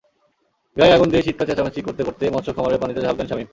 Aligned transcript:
গায়ে 0.77 0.93
আগুন 0.93 1.07
নিয়েই 1.07 1.23
চিৎকার-চেঁচামেচি 1.23 1.79
করতে 1.81 2.01
করতে 2.03 2.23
মৎস্য 2.29 2.51
খামারের 2.55 2.81
পানিতে 2.81 3.01
ঝাঁপ 3.01 3.15
দেন 3.17 3.27
শামীম। 3.27 3.49